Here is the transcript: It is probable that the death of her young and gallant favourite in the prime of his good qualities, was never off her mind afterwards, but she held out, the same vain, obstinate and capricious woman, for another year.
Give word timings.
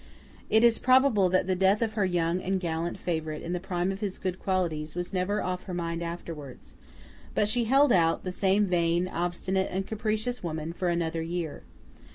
It 0.49 0.63
is 0.63 0.79
probable 0.79 1.29
that 1.29 1.45
the 1.45 1.55
death 1.55 1.83
of 1.83 1.93
her 1.93 2.05
young 2.05 2.41
and 2.41 2.59
gallant 2.59 2.97
favourite 2.97 3.43
in 3.43 3.53
the 3.53 3.59
prime 3.59 3.91
of 3.91 3.99
his 3.99 4.17
good 4.17 4.39
qualities, 4.39 4.95
was 4.95 5.13
never 5.13 5.43
off 5.43 5.65
her 5.65 5.75
mind 5.75 6.01
afterwards, 6.01 6.75
but 7.35 7.47
she 7.47 7.65
held 7.65 7.91
out, 7.91 8.23
the 8.23 8.31
same 8.31 8.65
vain, 8.65 9.07
obstinate 9.07 9.67
and 9.69 9.85
capricious 9.85 10.41
woman, 10.41 10.73
for 10.73 10.89
another 10.89 11.21
year. 11.21 11.61